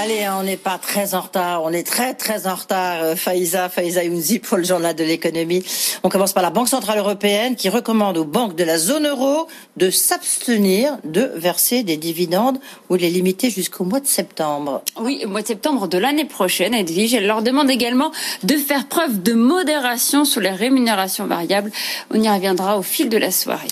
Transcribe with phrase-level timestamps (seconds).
[0.00, 1.64] Allez, hein, on n'est pas très en retard.
[1.64, 3.02] On est très très en retard.
[3.02, 5.64] Euh, Faïza, Faïza Younzi pour le journal de l'économie.
[6.04, 9.48] On commence par la Banque centrale européenne qui recommande aux banques de la zone euro
[9.76, 14.82] de s'abstenir de verser des dividendes ou de les limiter jusqu'au mois de septembre.
[15.00, 17.14] Oui, au mois de septembre de l'année prochaine, Edwige.
[17.14, 18.12] Elle leur demande également
[18.44, 21.72] de faire preuve de modération sur les rémunérations variables.
[22.14, 23.66] On y reviendra au fil de la soirée.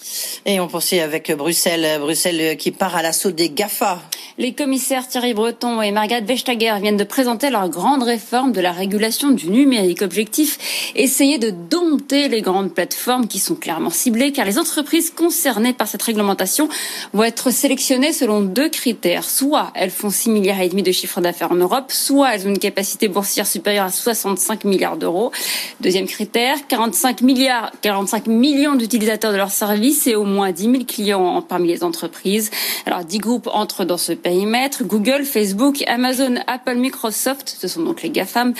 [0.44, 2.00] Et on poursuit avec Bruxelles.
[2.00, 4.00] Bruxelles qui part à l'assaut des GAFA.
[4.38, 8.72] Les commissaires Thierry Breton et Margaret Vestager viennent de présenter leur grande réforme de la
[8.72, 10.02] régulation du numérique.
[10.02, 15.72] Objectif, essayer de dompter les grandes plateformes qui sont clairement ciblées car les entreprises concernées
[15.72, 16.68] par cette réglementation
[17.12, 19.24] vont être sélectionnées selon deux critères.
[19.24, 22.50] Soit elles font 6 milliards et demi de chiffre d'affaires en Europe, soit elles ont
[22.50, 25.32] une capacité boursière supérieure à 65 milliards d'euros.
[25.80, 30.84] Deuxième critère, 45 milliards, 45 millions d'utilisateurs de leurs services et au moins 10 000
[30.84, 32.50] clients parmi les entreprises.
[32.86, 34.84] Alors 10 groupes entrent dans ce périmètre.
[34.84, 36.05] Google, Facebook, Amazon,
[36.46, 38.54] Apple, Microsoft, ce sont donc les GAFAM,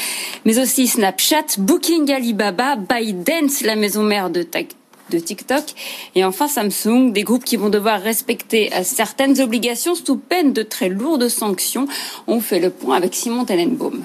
[0.44, 4.42] mais aussi Snapchat, Booking, Alibaba, ByteDance, la maison mère de
[5.18, 5.64] TikTok.
[6.14, 10.88] Et enfin Samsung, des groupes qui vont devoir respecter certaines obligations sous peine de très
[10.88, 11.86] lourdes sanctions.
[12.26, 14.02] On fait le point avec Simon Tenenbaum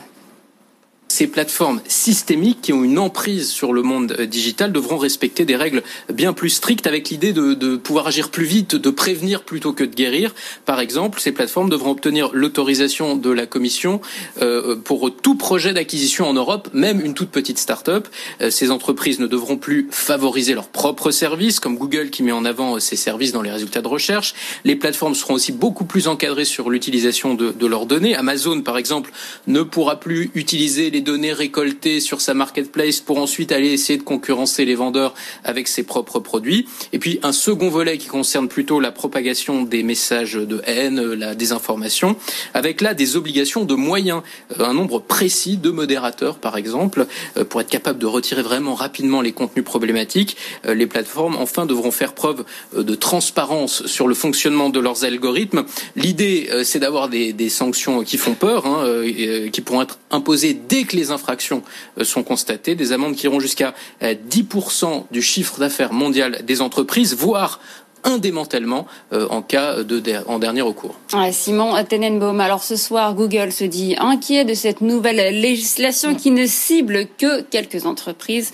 [1.12, 5.58] ces plateformes systémiques qui ont une emprise sur le monde euh, digital devront respecter des
[5.58, 9.84] règles bien plus strictes avec l'idée de, pouvoir agir plus vite, de prévenir plutôt que
[9.84, 10.34] de guérir.
[10.66, 14.00] Par exemple, ces plateformes devront obtenir l'autorisation de la Commission
[14.42, 18.08] euh, pour tout projet d'acquisition en Europe, même une toute petite start-up.
[18.42, 22.46] Euh, ces entreprises ne devront plus favoriser leurs propres services, comme Google qui met en
[22.46, 24.34] avant ses services dans les résultats de recherche.
[24.64, 28.16] Les plateformes seront aussi beaucoup plus encadrées sur l'utilisation de, de leurs données.
[28.16, 29.12] Amazon, par exemple,
[29.48, 34.04] ne pourra plus utiliser les données récoltées sur sa marketplace pour ensuite aller essayer de
[34.04, 35.14] concurrencer les vendeurs
[35.44, 36.68] avec ses propres produits.
[36.94, 41.36] Et puis un second volet qui concerne plutôt la propagation des messages de haine, la
[41.36, 42.16] désinformation,
[42.54, 44.22] avec là des obligations de moyens,
[44.60, 47.08] euh, un nombre précis de modérateurs par exemple,
[47.38, 50.38] euh, pour être capable de retirer vraiment rapidement les contenus problématiques.
[50.66, 52.44] Euh, les plateformes enfin devront faire preuve
[52.76, 55.64] de transparence sur le fonctionnement de leurs algorithmes.
[55.96, 59.04] L'idée c'est d'avoir des, des, sanctions qui font peur, hein,
[59.52, 61.64] qui pourront être imposées dès que les infractions
[61.98, 66.62] euh, sont constatées, des amendes qui iront jusqu'à 10% euh, du chiffre d'affaires mondial des
[66.62, 67.60] entreprises, voire
[68.04, 70.96] un démantèlement euh, en cas de en dernier recours.
[71.32, 76.46] Simon Tenenbaum, alors ce soir, Google se dit inquiet de cette nouvelle législation qui ne
[76.46, 78.52] cible que quelques entreprises.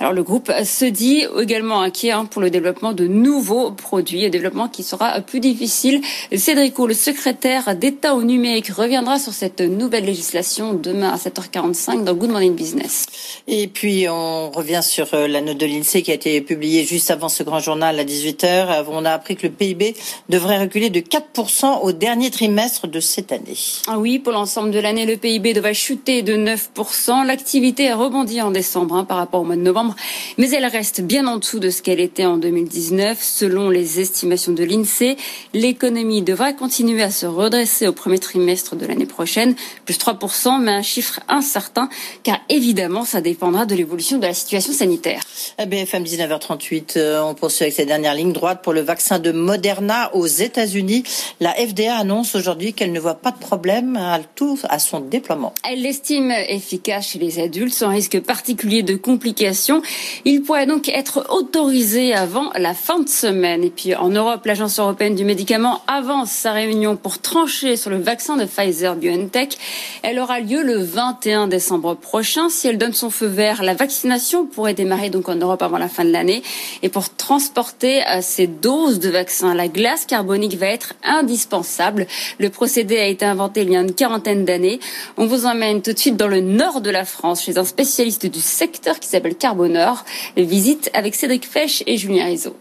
[0.00, 4.30] Alors le groupe se dit également inquiet hein, pour le développement de nouveaux produits, un
[4.30, 6.00] développement qui sera plus difficile.
[6.34, 12.12] Cédric le secrétaire d'État au numérique, reviendra sur cette nouvelle législation demain à 7h45 dans
[12.12, 13.06] Good Morning Business.
[13.48, 17.10] Et puis on revient sur euh, la note de l'INSEE qui a été publiée juste
[17.10, 19.94] avant ce grand journal à 18h on a appris que le PIB
[20.28, 23.56] devrait reculer de 4% au dernier trimestre de cette année.
[23.86, 27.26] Ah oui, pour l'ensemble de l'année, le PIB devrait chuter de 9%.
[27.26, 29.94] L'activité a rebondi en décembre hein, par rapport au mois de novembre,
[30.38, 33.18] mais elle reste bien en dessous de ce qu'elle était en 2019.
[33.20, 35.16] Selon les estimations de l'INSEE,
[35.54, 39.54] l'économie devrait continuer à se redresser au premier trimestre de l'année prochaine,
[39.84, 41.88] plus 3%, mais un chiffre incertain,
[42.22, 45.20] car évidemment, ça dépendra de l'évolution de la situation sanitaire.
[45.58, 50.14] BFM 19h38, euh, on poursuit avec cette dernière ligne droite pour le vaccin de Moderna
[50.14, 51.04] aux États-Unis.
[51.40, 55.52] La FDA annonce aujourd'hui qu'elle ne voit pas de problème à son déploiement.
[55.68, 59.82] Elle l'estime efficace chez les adultes sans risque particulier de complications.
[60.24, 63.64] Il pourrait donc être autorisé avant la fin de semaine.
[63.64, 67.98] Et puis en Europe, l'Agence européenne du médicament avance sa réunion pour trancher sur le
[67.98, 69.56] vaccin de Pfizer BioNTech.
[70.02, 72.48] Elle aura lieu le 21 décembre prochain.
[72.48, 75.88] Si elle donne son feu vert, la vaccination pourrait démarrer donc en Europe avant la
[75.88, 76.42] fin de l'année.
[76.82, 82.08] Et pour transporter euh, ces doses de vaccins, la glace carbonique va être indispensable.
[82.40, 84.80] Le procédé a été inventé il y a une quarantaine d'années.
[85.16, 88.26] On vous emmène tout de suite dans le nord de la France chez un spécialiste
[88.26, 90.04] du secteur qui s'appelle Carbonor.
[90.36, 92.56] Visite avec Cédric Fesch et Julien Rizzo.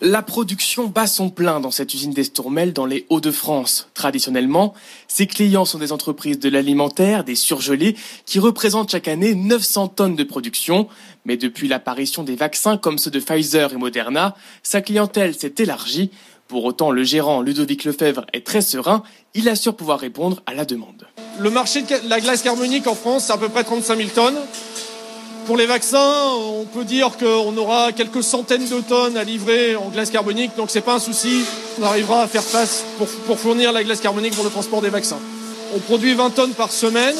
[0.00, 3.88] La production bat son plein dans cette usine d'Estourmel dans les Hauts-de-France.
[3.94, 4.72] Traditionnellement,
[5.08, 10.14] ses clients sont des entreprises de l'alimentaire, des surgelés, qui représentent chaque année 900 tonnes
[10.14, 10.86] de production.
[11.24, 16.12] Mais depuis l'apparition des vaccins comme ceux de Pfizer et Moderna, sa clientèle s'est élargie.
[16.46, 19.02] Pour autant, le gérant Ludovic Lefebvre est très serein.
[19.34, 21.08] Il assure pouvoir répondre à la demande.
[21.40, 24.38] Le marché de la glace carbonique en France, c'est à peu près 35 000 tonnes.
[25.48, 29.88] Pour les vaccins, on peut dire qu'on aura quelques centaines de tonnes à livrer en
[29.88, 31.42] glace carbonique, donc c'est pas un souci.
[31.80, 35.18] On arrivera à faire face pour, fournir la glace carbonique pour le transport des vaccins.
[35.74, 37.16] On produit 20 tonnes par semaine.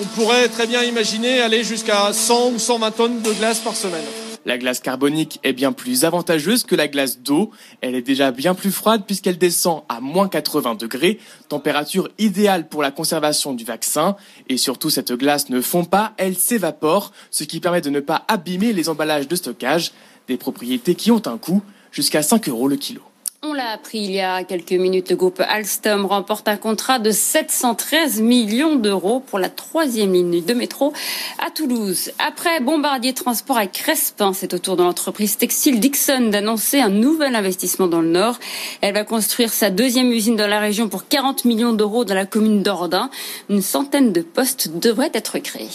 [0.00, 4.04] On pourrait très bien imaginer aller jusqu'à 100 ou 120 tonnes de glace par semaine.
[4.46, 7.50] La glace carbonique est bien plus avantageuse que la glace d'eau.
[7.80, 12.80] Elle est déjà bien plus froide puisqu'elle descend à moins 80 degrés, température idéale pour
[12.80, 14.14] la conservation du vaccin.
[14.48, 18.24] Et surtout, cette glace ne fond pas, elle s'évapore, ce qui permet de ne pas
[18.28, 19.90] abîmer les emballages de stockage.
[20.28, 23.02] Des propriétés qui ont un coût, jusqu'à 5 euros le kilo.
[23.42, 27.10] On l'a appris il y a quelques minutes, le groupe Alstom remporte un contrat de
[27.10, 30.94] 713 millions d'euros pour la troisième ligne de métro
[31.38, 32.12] à Toulouse.
[32.18, 37.36] Après Bombardier Transport à Crespin, c'est au tour de l'entreprise textile Dixon d'annoncer un nouvel
[37.36, 38.38] investissement dans le Nord.
[38.80, 42.26] Elle va construire sa deuxième usine dans la région pour 40 millions d'euros dans la
[42.26, 43.10] commune d'Ordin.
[43.50, 45.68] Une centaine de postes devraient être créés.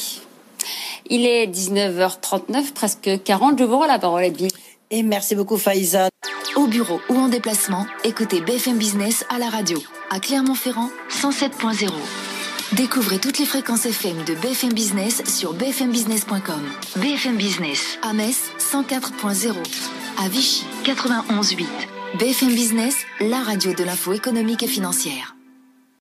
[1.10, 3.60] Il est 19h39, presque 40.
[3.60, 4.52] Je vous rends la parole, Edwige.
[4.90, 6.10] Et merci beaucoup, Faïza.
[6.56, 9.82] Au bureau ou en déplacement, écoutez BFM Business à la radio.
[10.10, 11.90] À Clermont-Ferrand, 107.0.
[12.74, 16.64] Découvrez toutes les fréquences FM de BFM Business sur bfmbusiness.com.
[16.98, 17.98] BFM Business.
[18.02, 19.54] À Metz, 104.0.
[20.18, 21.66] À Vichy, 91.8.
[22.20, 25.36] BFM Business, la radio de l'info économique et financière.